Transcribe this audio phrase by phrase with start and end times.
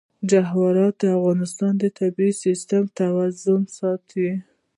[0.29, 4.29] جواهرات د افغانستان د طبعي سیسټم توازن ساتي.